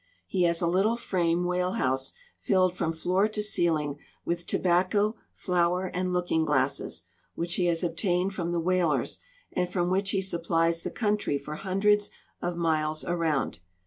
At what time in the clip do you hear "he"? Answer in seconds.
0.25-0.45, 7.53-7.65, 10.09-10.17